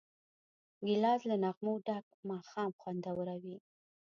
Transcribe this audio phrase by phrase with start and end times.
[0.85, 3.57] ګیلاس له نغمو ډک ماښام خوندوروي.